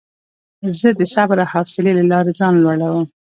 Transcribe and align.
زه 0.79 0.87
د 0.99 1.01
صبر 1.13 1.37
او 1.43 1.49
حوصلې 1.53 1.91
له 1.99 2.03
لارې 2.11 2.31
ځان 2.39 2.53
لوړوم. 2.63 3.05